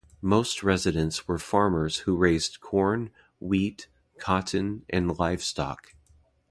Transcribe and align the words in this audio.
Most 0.23 0.63
residents 0.63 1.27
were 1.27 1.37
farmers 1.37 1.97
who 1.99 2.17
raised 2.17 2.59
corn, 2.59 3.11
wheat, 3.39 3.87
cotton 4.17 4.83
and 4.89 5.19
livestock. 5.19 5.93